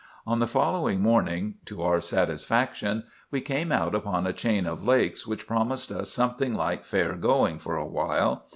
"On 0.25 0.39
the 0.39 0.47
following 0.47 0.99
morning, 0.99 1.59
to 1.65 1.83
our 1.83 2.01
satisfaction, 2.01 3.03
we 3.29 3.39
came 3.39 3.71
out 3.71 3.93
upon 3.93 4.25
a 4.25 4.33
chain 4.33 4.65
of 4.65 4.83
lakes 4.83 5.27
which 5.27 5.45
promised 5.45 5.91
us 5.91 6.09
something 6.09 6.55
like 6.55 6.85
fair 6.85 7.13
going 7.15 7.59
for 7.59 7.77
a 7.77 7.85
while. 7.85 8.47